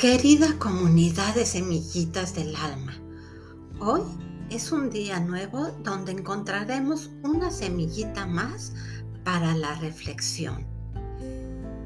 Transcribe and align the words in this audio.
Querida 0.00 0.58
comunidad 0.58 1.34
de 1.34 1.44
semillitas 1.44 2.34
del 2.34 2.56
alma, 2.56 2.94
hoy 3.80 4.00
es 4.48 4.72
un 4.72 4.88
día 4.88 5.20
nuevo 5.20 5.72
donde 5.84 6.12
encontraremos 6.12 7.10
una 7.22 7.50
semillita 7.50 8.24
más 8.24 8.72
para 9.24 9.54
la 9.54 9.74
reflexión. 9.74 10.66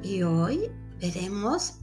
Y 0.04 0.22
hoy 0.22 0.71
veremos 1.00 1.79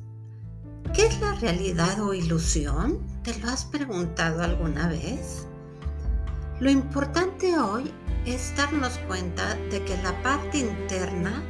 qué 0.93 1.07
es 1.07 1.19
la 1.19 1.33
realidad 1.33 1.99
o 1.99 2.13
ilusión. 2.13 3.05
¿Te 3.23 3.37
lo 3.39 3.49
has 3.49 3.65
preguntado 3.65 4.41
alguna 4.41 4.87
vez? 4.87 5.47
Lo 6.61 6.71
importante 6.71 7.59
hoy 7.59 7.91
es 8.25 8.55
darnos 8.55 8.97
cuenta 8.99 9.55
de 9.69 9.83
que 9.83 10.01
la 10.01 10.23
parte 10.23 10.59
interna 10.59 11.43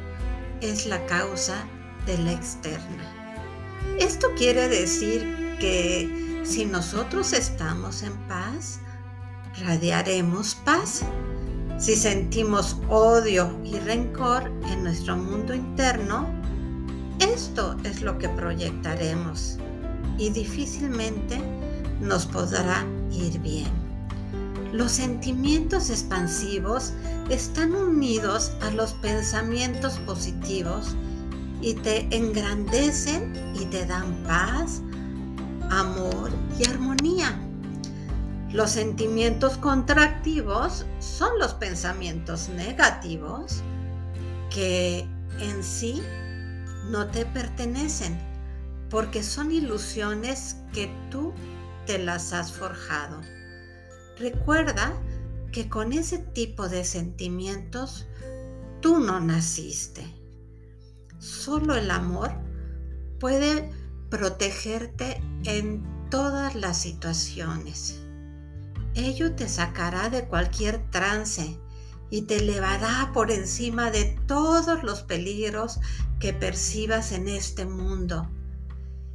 es 0.60 0.86
la 0.86 1.06
causa 1.06 1.68
de 2.04 2.18
la 2.18 2.32
externa. 2.32 3.21
Esto 3.98 4.28
quiere 4.36 4.68
decir 4.68 5.56
que 5.60 6.42
si 6.44 6.64
nosotros 6.64 7.32
estamos 7.32 8.02
en 8.02 8.12
paz, 8.28 8.80
radiaremos 9.64 10.54
paz. 10.56 11.02
Si 11.78 11.96
sentimos 11.96 12.76
odio 12.88 13.58
y 13.64 13.78
rencor 13.78 14.50
en 14.70 14.84
nuestro 14.84 15.16
mundo 15.16 15.54
interno, 15.54 16.28
esto 17.20 17.76
es 17.84 18.02
lo 18.02 18.18
que 18.18 18.28
proyectaremos 18.28 19.58
y 20.18 20.30
difícilmente 20.30 21.40
nos 22.00 22.26
podrá 22.26 22.84
ir 23.10 23.38
bien. 23.40 23.68
Los 24.72 24.92
sentimientos 24.92 25.90
expansivos 25.90 26.92
están 27.28 27.74
unidos 27.74 28.52
a 28.62 28.70
los 28.70 28.94
pensamientos 28.94 29.98
positivos 30.00 30.96
y 31.62 31.74
te 31.74 32.08
engrandecen 32.14 33.32
y 33.54 33.64
te 33.66 33.86
dan 33.86 34.12
paz, 34.24 34.82
amor 35.70 36.30
y 36.58 36.68
armonía. 36.68 37.38
Los 38.52 38.72
sentimientos 38.72 39.56
contractivos 39.56 40.84
son 40.98 41.38
los 41.38 41.54
pensamientos 41.54 42.50
negativos 42.50 43.62
que 44.50 45.08
en 45.38 45.62
sí 45.62 46.02
no 46.90 47.06
te 47.06 47.24
pertenecen 47.24 48.18
porque 48.90 49.22
son 49.22 49.52
ilusiones 49.52 50.56
que 50.74 50.90
tú 51.10 51.32
te 51.86 51.98
las 51.98 52.34
has 52.34 52.52
forjado. 52.52 53.20
Recuerda 54.18 54.92
que 55.52 55.68
con 55.68 55.92
ese 55.92 56.18
tipo 56.18 56.68
de 56.68 56.84
sentimientos 56.84 58.06
tú 58.80 58.98
no 58.98 59.20
naciste. 59.20 60.21
Solo 61.22 61.76
el 61.76 61.92
amor 61.92 62.32
puede 63.20 63.70
protegerte 64.10 65.22
en 65.44 65.84
todas 66.10 66.56
las 66.56 66.82
situaciones. 66.82 68.00
Ello 68.96 69.32
te 69.36 69.48
sacará 69.48 70.10
de 70.10 70.26
cualquier 70.26 70.90
trance 70.90 71.60
y 72.10 72.22
te 72.22 72.38
elevará 72.38 73.12
por 73.14 73.30
encima 73.30 73.92
de 73.92 74.18
todos 74.26 74.82
los 74.82 75.02
peligros 75.02 75.78
que 76.18 76.32
percibas 76.32 77.12
en 77.12 77.28
este 77.28 77.66
mundo 77.66 78.28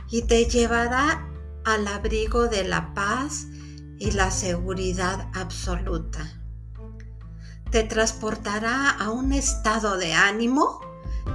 y 0.09 0.21
te 0.21 0.45
llevará 0.45 1.27
al 1.65 1.85
abrigo 1.89 2.47
de 2.47 2.63
la 2.63 2.93
paz 2.93 3.47
y 3.99 4.11
la 4.11 4.31
seguridad 4.31 5.29
absoluta. 5.33 6.41
Te 7.69 7.83
transportará 7.83 8.91
a 8.91 9.09
un 9.09 9.33
estado 9.33 9.97
de 9.97 10.13
ánimo 10.13 10.86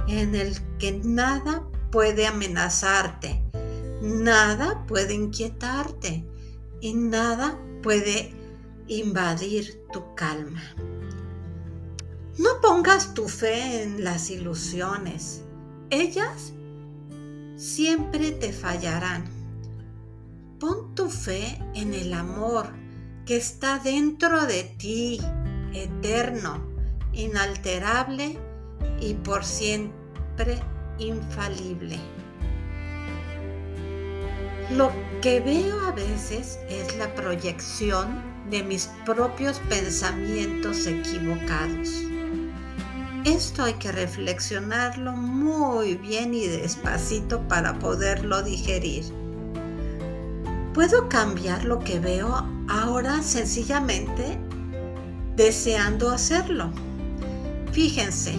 en 0.07 0.35
el 0.35 0.57
que 0.77 0.91
nada 1.03 1.67
puede 1.91 2.27
amenazarte, 2.27 3.43
nada 4.01 4.85
puede 4.87 5.13
inquietarte 5.13 6.25
y 6.81 6.93
nada 6.93 7.57
puede 7.81 8.33
invadir 8.87 9.85
tu 9.91 10.15
calma. 10.15 10.61
No 12.37 12.61
pongas 12.61 13.13
tu 13.13 13.27
fe 13.27 13.83
en 13.83 14.03
las 14.03 14.29
ilusiones. 14.31 15.43
Ellas 15.91 16.53
siempre 17.55 18.31
te 18.31 18.51
fallarán. 18.51 19.25
Pon 20.59 20.95
tu 20.95 21.09
fe 21.09 21.59
en 21.75 21.93
el 21.93 22.13
amor 22.13 22.73
que 23.25 23.37
está 23.37 23.79
dentro 23.79 24.45
de 24.47 24.63
ti, 24.63 25.21
eterno, 25.73 26.61
inalterable 27.13 28.39
y 28.99 29.13
por 29.13 29.43
siempre 29.43 30.59
infalible. 30.97 31.97
Lo 34.71 34.91
que 35.21 35.39
veo 35.39 35.79
a 35.81 35.91
veces 35.91 36.59
es 36.69 36.97
la 36.97 37.13
proyección 37.15 38.21
de 38.49 38.63
mis 38.63 38.89
propios 39.05 39.59
pensamientos 39.69 40.87
equivocados. 40.87 42.03
Esto 43.25 43.63
hay 43.63 43.73
que 43.75 43.91
reflexionarlo 43.91 45.13
muy 45.13 45.95
bien 45.95 46.33
y 46.33 46.47
despacito 46.47 47.47
para 47.47 47.77
poderlo 47.79 48.41
digerir. 48.41 49.03
Puedo 50.73 51.07
cambiar 51.07 51.63
lo 51.65 51.79
que 51.79 51.99
veo 51.99 52.45
ahora 52.67 53.21
sencillamente 53.21 54.39
deseando 55.35 56.09
hacerlo. 56.09 56.71
Fíjense, 57.71 58.35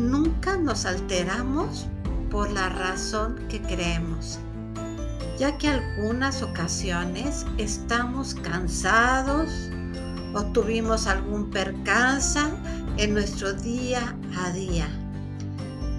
nunca 0.00 0.56
nos 0.56 0.86
alteramos 0.86 1.86
por 2.30 2.50
la 2.50 2.70
razón 2.70 3.36
que 3.48 3.60
creemos, 3.60 4.38
ya 5.38 5.58
que 5.58 5.68
algunas 5.68 6.42
ocasiones 6.42 7.44
estamos 7.58 8.34
cansados 8.34 9.50
o 10.34 10.42
tuvimos 10.52 11.06
algún 11.06 11.50
percance 11.50 12.40
en 12.96 13.14
nuestro 13.14 13.52
día 13.52 14.16
a 14.38 14.50
día. 14.52 14.88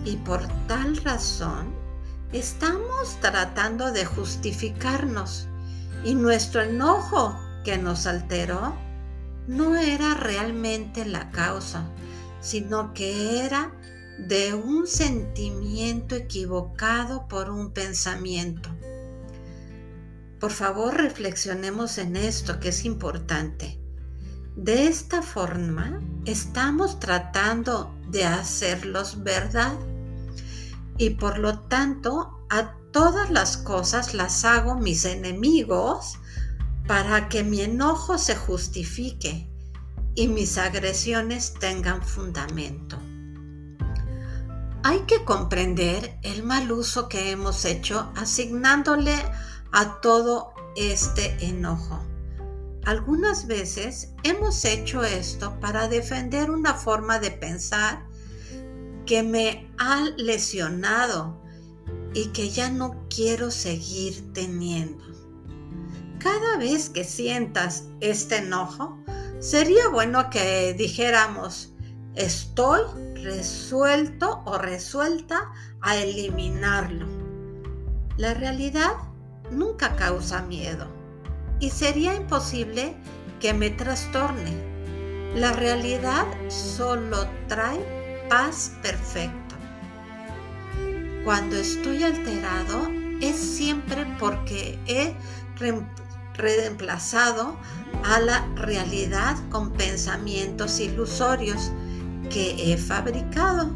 Y 0.03 0.17
por 0.17 0.41
tal 0.67 0.97
razón 0.97 1.71
estamos 2.33 3.17
tratando 3.21 3.91
de 3.91 4.05
justificarnos 4.05 5.47
y 6.03 6.15
nuestro 6.15 6.61
enojo 6.61 7.39
que 7.63 7.77
nos 7.77 8.07
alteró 8.07 8.73
no 9.47 9.75
era 9.75 10.15
realmente 10.15 11.05
la 11.05 11.29
causa, 11.29 11.83
sino 12.41 12.93
que 12.93 13.45
era 13.45 13.71
de 14.17 14.53
un 14.53 14.87
sentimiento 14.87 16.15
equivocado 16.15 17.27
por 17.27 17.49
un 17.49 17.71
pensamiento. 17.71 18.69
Por 20.39 20.51
favor, 20.51 20.95
reflexionemos 20.95 21.97
en 21.97 22.15
esto 22.15 22.59
que 22.59 22.69
es 22.69 22.83
importante. 22.83 23.79
De 24.55 24.87
esta 24.87 25.21
forma, 25.21 26.01
estamos 26.25 26.99
tratando 26.99 27.95
de 28.09 28.25
hacerlos 28.25 29.23
verdad 29.23 29.77
y 30.97 31.11
por 31.11 31.37
lo 31.37 31.59
tanto 31.59 32.45
a 32.49 32.75
todas 32.91 33.29
las 33.29 33.55
cosas 33.55 34.13
las 34.13 34.43
hago 34.43 34.75
mis 34.75 35.05
enemigos 35.05 36.19
para 36.85 37.29
que 37.29 37.43
mi 37.43 37.61
enojo 37.61 38.17
se 38.17 38.35
justifique 38.35 39.50
y 40.15 40.27
mis 40.27 40.57
agresiones 40.57 41.53
tengan 41.59 42.01
fundamento. 42.01 42.97
Hay 44.83 45.01
que 45.01 45.23
comprender 45.23 46.17
el 46.23 46.43
mal 46.43 46.71
uso 46.71 47.07
que 47.07 47.31
hemos 47.31 47.65
hecho 47.65 48.11
asignándole 48.15 49.15
a 49.71 50.01
todo 50.01 50.53
este 50.75 51.45
enojo. 51.45 52.03
Algunas 52.85 53.45
veces 53.45 54.09
hemos 54.23 54.65
hecho 54.65 55.03
esto 55.03 55.59
para 55.59 55.87
defender 55.87 56.49
una 56.49 56.73
forma 56.73 57.19
de 57.19 57.29
pensar 57.29 58.03
que 59.05 59.21
me 59.21 59.71
ha 59.77 60.09
lesionado 60.17 61.39
y 62.13 62.27
que 62.29 62.49
ya 62.49 62.69
no 62.71 63.05
quiero 63.09 63.51
seguir 63.51 64.33
teniendo. 64.33 65.03
Cada 66.17 66.57
vez 66.57 66.89
que 66.89 67.03
sientas 67.03 67.85
este 67.99 68.37
enojo, 68.37 69.00
Sería 69.41 69.89
bueno 69.89 70.29
que 70.29 70.75
dijéramos, 70.75 71.73
estoy 72.13 72.81
resuelto 73.15 74.43
o 74.45 74.59
resuelta 74.59 75.51
a 75.81 75.95
eliminarlo. 75.95 77.07
La 78.17 78.35
realidad 78.35 78.91
nunca 79.49 79.95
causa 79.95 80.43
miedo 80.43 80.85
y 81.59 81.71
sería 81.71 82.13
imposible 82.13 82.95
que 83.39 83.51
me 83.55 83.71
trastorne. 83.71 84.53
La 85.33 85.51
realidad 85.53 86.27
solo 86.47 87.27
trae 87.47 88.27
paz 88.29 88.73
perfecta. 88.83 89.55
Cuando 91.23 91.55
estoy 91.55 92.03
alterado 92.03 92.89
es 93.21 93.37
siempre 93.37 94.05
porque 94.19 94.77
he 94.85 95.15
reemplazado 96.35 97.57
a 98.03 98.19
la 98.19 98.45
realidad 98.55 99.37
con 99.49 99.71
pensamientos 99.71 100.79
ilusorios 100.79 101.71
que 102.29 102.73
he 102.73 102.77
fabricado. 102.77 103.69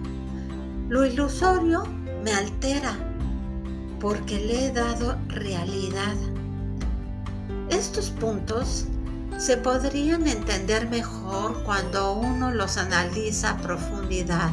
Lo 0.90 1.06
ilusorio 1.06 1.84
me 2.24 2.34
altera 2.34 2.98
porque 4.00 4.40
le 4.40 4.68
he 4.68 4.72
dado 4.72 5.18
realidad. 5.28 6.16
Estos 7.70 8.10
puntos 8.12 8.86
se 9.38 9.58
podrían 9.58 10.28
entender 10.28 10.90
mejor 10.90 11.64
cuando 11.64 12.14
uno 12.14 12.52
los 12.52 12.78
analiza 12.78 13.52
a 13.52 13.58
profundidad. 13.58 14.52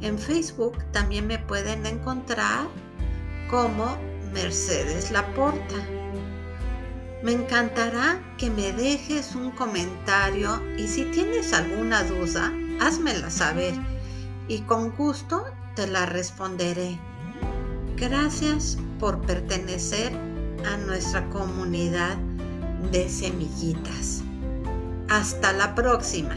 En 0.00 0.18
Facebook 0.18 0.78
también 0.92 1.26
me 1.26 1.38
pueden 1.38 1.86
encontrar 1.86 2.68
como 3.50 3.98
Mercedes 4.32 5.10
Laporta. 5.10 5.76
Me 7.22 7.32
encantará 7.32 8.20
que 8.38 8.48
me 8.48 8.72
dejes 8.72 9.34
un 9.34 9.50
comentario 9.50 10.62
y 10.76 10.86
si 10.86 11.04
tienes 11.06 11.52
alguna 11.52 12.04
duda, 12.04 12.52
házmela 12.80 13.28
saber 13.30 13.74
y 14.46 14.60
con 14.60 14.92
gusto 14.92 15.44
te 15.74 15.88
la 15.88 16.06
responderé. 16.06 16.98
Gracias 17.96 18.78
por 19.00 19.20
pertenecer 19.22 20.12
a 20.64 20.76
nuestra 20.76 21.28
comunidad 21.30 22.16
de 22.92 23.08
semillitas. 23.08 24.22
Hasta 25.08 25.52
la 25.52 25.74
próxima. 25.74 26.36